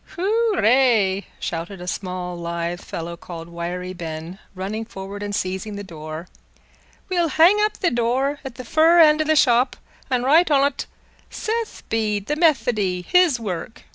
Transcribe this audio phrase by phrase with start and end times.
[0.17, 6.27] "Hoorray!" shouted a small lithe fellow called Wiry Ben, running forward and seizing the door.
[7.07, 9.75] "We'll hang up th' door at fur end o' th' shop
[10.09, 10.87] an' write on't
[11.29, 13.83] 'Seth Bede, the Methody, his work.